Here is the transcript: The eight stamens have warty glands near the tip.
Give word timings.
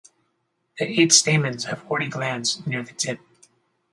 The 0.79 0.99
eight 0.99 1.13
stamens 1.13 1.65
have 1.65 1.85
warty 1.87 2.07
glands 2.07 2.65
near 2.65 2.81
the 2.81 2.93
tip. 2.93 3.19